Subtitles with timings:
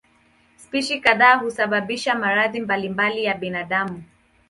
[0.57, 4.03] Spishi kadhaa husababisha maradhi mbalimbali ya binadamu.